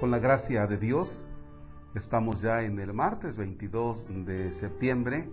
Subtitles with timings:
[0.00, 1.24] Con la gracia de Dios,
[1.94, 5.30] estamos ya en el martes 22 de septiembre.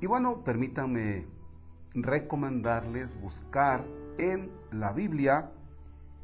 [0.00, 1.26] Y bueno, permítanme
[1.92, 3.84] recomendarles buscar
[4.16, 5.52] en la Biblia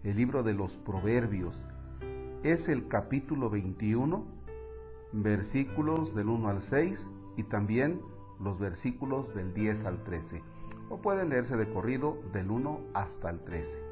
[0.05, 1.67] el libro de los Proverbios.
[2.45, 4.25] Es el capítulo 21,
[5.13, 8.01] versículos del 1 al 6 y también
[8.41, 10.43] los versículos del 10 al 13.
[10.89, 13.83] O pueden leerse de corrido del 1 hasta el 13.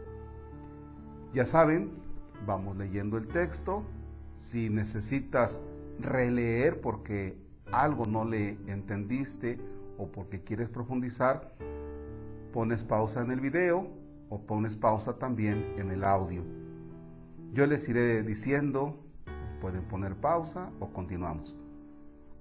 [1.34, 2.07] Ya saben,
[2.46, 3.84] vamos leyendo el texto.
[4.38, 5.60] Si necesitas
[5.98, 7.36] releer porque
[7.72, 9.58] algo no le entendiste
[9.98, 11.54] o porque quieres profundizar,
[12.52, 13.88] pones pausa en el video
[14.30, 16.42] o pones pausa también en el audio.
[17.52, 18.96] Yo les iré diciendo,
[19.60, 21.56] pueden poner pausa o continuamos.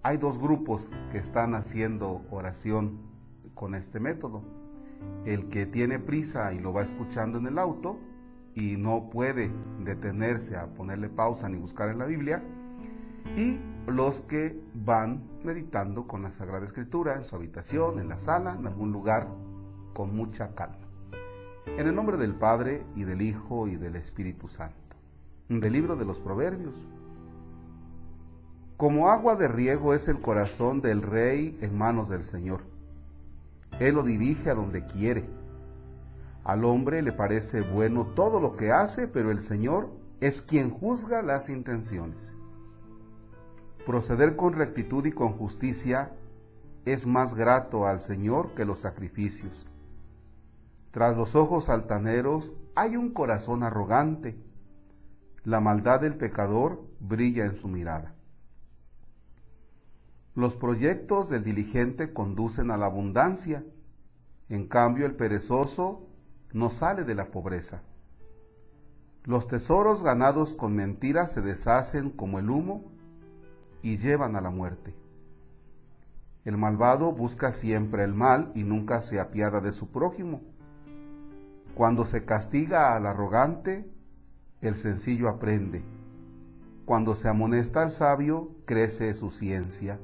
[0.04, 3.00] Hay dos grupos que están haciendo oración
[3.54, 4.44] con este método.
[5.26, 7.98] El que tiene prisa y lo va escuchando en el auto
[8.58, 9.52] y no puede
[9.84, 12.44] detenerse a ponerle pausa ni buscar en la Biblia.
[13.36, 18.56] Y los que van meditando con la Sagrada Escritura en su habitación, en la sala,
[18.56, 19.28] en algún lugar
[19.94, 20.88] con mucha calma.
[21.66, 24.88] En el nombre del Padre y del Hijo y del Espíritu Santo
[25.50, 26.76] del libro de los Proverbios.
[28.76, 32.62] Como agua de riego es el corazón del rey en manos del Señor.
[33.80, 35.26] Él lo dirige a donde quiere.
[36.48, 41.22] Al hombre le parece bueno todo lo que hace, pero el Señor es quien juzga
[41.22, 42.36] las intenciones.
[43.86, 46.14] Proceder con rectitud y con justicia
[46.86, 49.68] es más grato al Señor que los sacrificios.
[50.92, 54.42] Tras los ojos altaneros hay un corazón arrogante
[55.44, 58.16] la maldad del pecador brilla en su mirada.
[60.34, 63.66] Los proyectos del diligente conducen a la abundancia,
[64.48, 66.07] en cambio el perezoso
[66.58, 67.84] no sale de la pobreza.
[69.24, 72.92] Los tesoros ganados con mentiras se deshacen como el humo
[73.82, 74.96] y llevan a la muerte.
[76.46, 80.42] El malvado busca siempre el mal y nunca se apiada de su prójimo.
[81.76, 83.92] Cuando se castiga al arrogante,
[84.62, 85.84] el sencillo aprende.
[86.86, 90.00] Cuando se amonesta al sabio, crece su ciencia.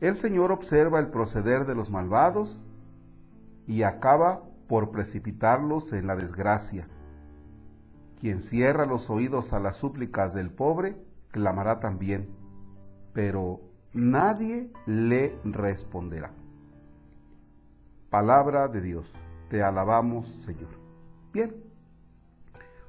[0.00, 2.58] El Señor observa el proceder de los malvados
[3.66, 6.88] y acaba por precipitarlos en la desgracia.
[8.18, 10.96] Quien cierra los oídos a las súplicas del pobre,
[11.30, 12.28] clamará también,
[13.12, 13.60] pero
[13.92, 16.32] nadie le responderá.
[18.10, 19.12] Palabra de Dios,
[19.48, 20.70] te alabamos Señor.
[21.32, 21.54] Bien,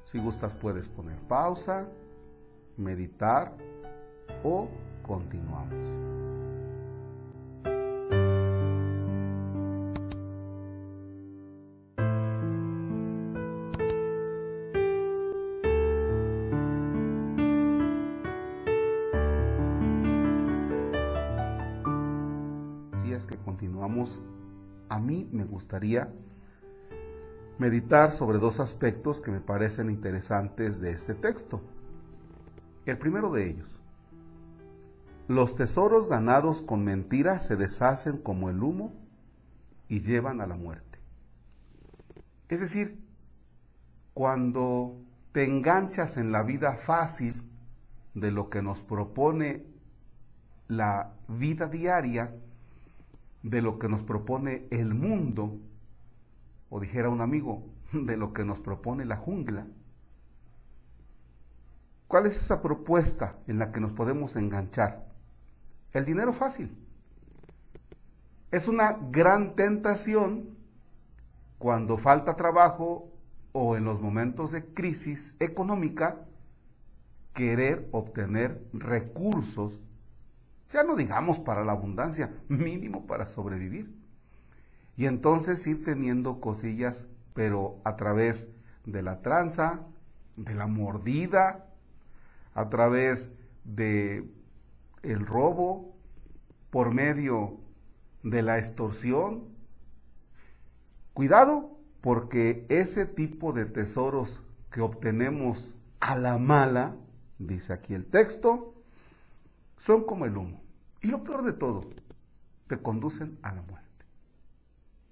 [0.04, 1.88] si gustas puedes poner pausa,
[2.76, 3.52] meditar
[4.44, 4.68] o
[5.04, 6.45] continuamos.
[23.24, 24.20] Que continuamos,
[24.90, 26.12] a mí me gustaría
[27.58, 31.62] meditar sobre dos aspectos que me parecen interesantes de este texto.
[32.84, 33.80] El primero de ellos,
[35.28, 38.92] los tesoros ganados con mentiras se deshacen como el humo
[39.88, 40.98] y llevan a la muerte.
[42.48, 43.02] Es decir,
[44.12, 45.00] cuando
[45.32, 47.42] te enganchas en la vida fácil
[48.14, 49.64] de lo que nos propone
[50.68, 52.34] la vida diaria,
[53.50, 55.60] de lo que nos propone el mundo,
[56.68, 57.62] o dijera un amigo,
[57.92, 59.68] de lo que nos propone la jungla.
[62.08, 65.06] ¿Cuál es esa propuesta en la que nos podemos enganchar?
[65.92, 66.76] El dinero fácil.
[68.50, 70.56] Es una gran tentación
[71.58, 73.12] cuando falta trabajo
[73.52, 76.26] o en los momentos de crisis económica
[77.32, 79.80] querer obtener recursos,
[80.70, 83.94] ya no digamos para la abundancia, mínimo para sobrevivir.
[84.96, 88.48] Y entonces ir teniendo cosillas, pero a través
[88.84, 89.80] de la tranza,
[90.36, 91.66] de la mordida,
[92.54, 93.30] a través
[93.64, 94.30] de
[95.02, 95.96] el robo,
[96.70, 97.60] por medio
[98.22, 99.44] de la extorsión.
[101.14, 106.96] Cuidado, porque ese tipo de tesoros que obtenemos a la mala,
[107.38, 108.75] dice aquí el texto,
[109.86, 110.60] son como el humo.
[111.00, 111.88] Y lo peor de todo,
[112.66, 114.04] te conducen a la muerte.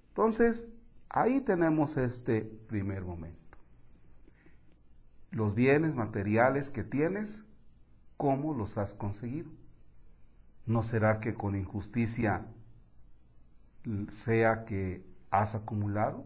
[0.09, 0.67] Entonces,
[1.07, 3.57] ahí tenemos este primer momento.
[5.31, 7.45] Los bienes materiales que tienes,
[8.17, 9.49] ¿cómo los has conseguido?
[10.65, 12.45] ¿No será que con injusticia
[14.09, 16.25] sea que has acumulado?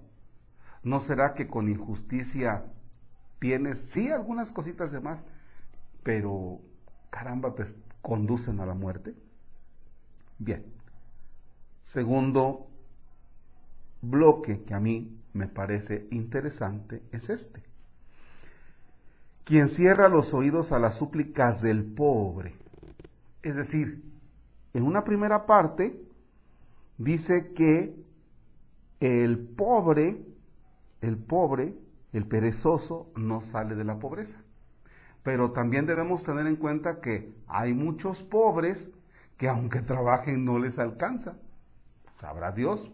[0.81, 2.65] ¿No será que con injusticia
[3.37, 5.25] tienes, sí, algunas cositas de más,
[6.01, 6.61] pero
[7.11, 7.63] caramba, te
[8.01, 9.15] conducen a la muerte.
[10.37, 10.65] Bien.
[11.81, 12.67] Segundo
[14.01, 17.63] bloque que a mí me parece interesante es este.
[19.43, 22.55] Quien cierra los oídos a las súplicas del pobre.
[23.41, 24.03] Es decir,
[24.73, 25.99] en una primera parte
[26.97, 27.95] dice que
[28.99, 30.25] el pobre,
[31.01, 31.75] el pobre,
[32.11, 34.43] el perezoso no sale de la pobreza.
[35.23, 38.91] Pero también debemos tener en cuenta que hay muchos pobres
[39.37, 41.37] que aunque trabajen no les alcanza.
[42.19, 42.91] Sabrá Dios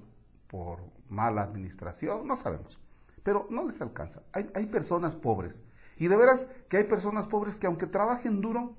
[0.48, 0.80] por
[1.10, 2.80] mala administración, no sabemos.
[3.24, 4.24] Pero no les alcanza.
[4.32, 5.60] Hay, hay personas pobres.
[5.98, 8.76] Y de veras que hay personas pobres que aunque trabajen duro,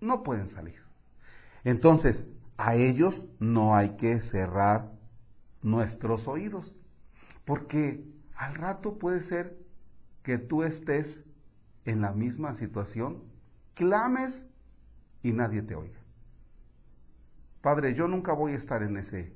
[0.00, 0.82] no pueden salir.
[1.64, 2.26] Entonces,
[2.56, 4.92] a ellos no hay que cerrar
[5.62, 6.74] nuestros oídos,
[7.44, 9.58] porque al rato puede ser
[10.22, 11.24] que tú estés
[11.84, 13.22] en la misma situación,
[13.74, 14.46] clames
[15.22, 15.98] y nadie te oiga.
[17.60, 19.32] Padre, yo nunca voy a estar en ese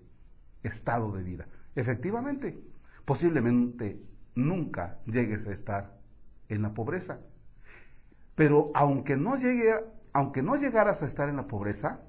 [0.62, 1.48] estado de vida.
[1.74, 2.60] Efectivamente,
[3.04, 4.02] posiblemente
[4.34, 5.98] nunca llegues a estar
[6.48, 7.20] en la pobreza.
[8.34, 9.74] Pero aunque no llegue,
[10.12, 12.00] aunque no llegaras a estar en la pobreza,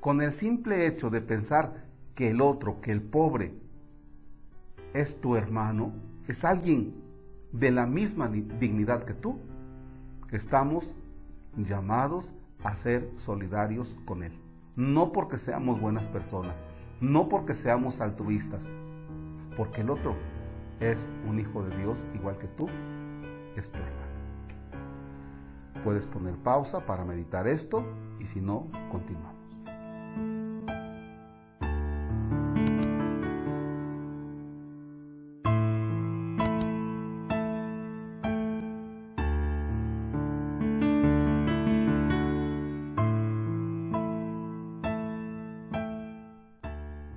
[0.00, 3.54] con el simple hecho de pensar que el otro, que el pobre,
[4.92, 5.92] es tu hermano,
[6.28, 7.03] es alguien
[7.54, 9.38] de la misma dignidad que tú,
[10.32, 10.92] estamos
[11.56, 12.32] llamados
[12.64, 14.36] a ser solidarios con Él.
[14.74, 16.64] No porque seamos buenas personas,
[17.00, 18.68] no porque seamos altruistas,
[19.56, 20.16] porque el otro
[20.80, 22.66] es un hijo de Dios igual que tú,
[23.54, 24.02] es tu hermano.
[25.84, 27.84] Puedes poner pausa para meditar esto
[28.18, 29.33] y si no, continuamos.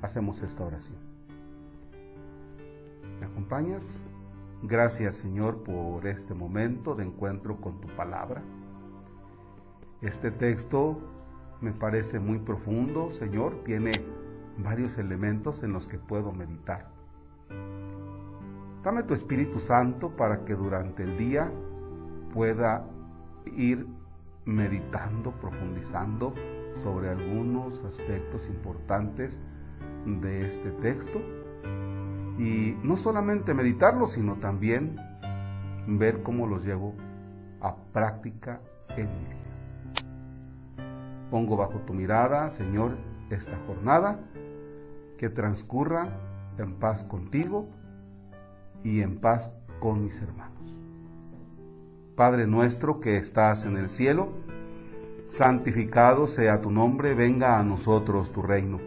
[0.07, 0.97] Hacemos esta oración.
[3.19, 4.01] ¿Me acompañas?
[4.63, 8.41] Gracias Señor por este momento de encuentro con tu palabra.
[10.01, 10.99] Este texto
[11.61, 13.91] me parece muy profundo, Señor, tiene
[14.57, 16.89] varios elementos en los que puedo meditar.
[18.83, 21.51] Dame tu Espíritu Santo para que durante el día
[22.33, 22.87] pueda
[23.55, 23.87] ir
[24.45, 26.33] meditando, profundizando
[26.75, 29.41] sobre algunos aspectos importantes
[30.07, 31.21] de este texto
[32.37, 34.95] y no solamente meditarlo, sino también
[35.85, 36.95] ver cómo los llevo
[37.61, 38.61] a práctica
[38.95, 39.37] en mi vida.
[41.29, 42.97] Pongo bajo tu mirada, Señor,
[43.29, 44.19] esta jornada
[45.17, 46.07] que transcurra
[46.57, 47.67] en paz contigo
[48.83, 49.51] y en paz
[49.81, 50.79] con mis hermanos.
[52.15, 54.29] Padre nuestro que estás en el cielo,
[55.25, 58.86] santificado sea tu nombre, venga a nosotros tu reino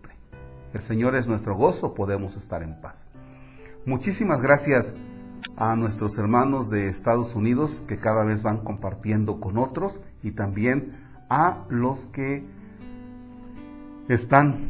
[0.73, 3.05] El Señor es nuestro gozo, podemos estar en paz.
[3.85, 4.95] Muchísimas gracias
[5.57, 10.93] a nuestros hermanos de Estados Unidos que cada vez van compartiendo con otros y también
[11.29, 12.45] a los que
[14.07, 14.69] están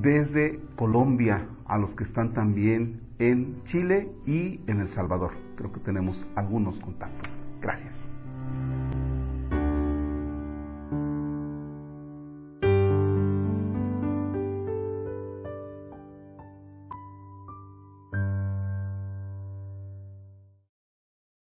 [0.00, 5.32] desde Colombia, a los que están también en Chile y en El Salvador.
[5.56, 7.36] Creo que tenemos algunos contactos.
[7.60, 8.08] Gracias.